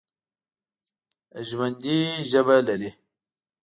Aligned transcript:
ژوندي 1.47 1.97
ژبه 2.29 2.57
لري 2.67 2.89